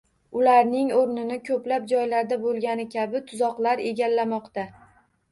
[0.37, 4.65] Ularning o'rnini ko'plab joylarda bo'lgani kabi tuzoqlar egallamoqda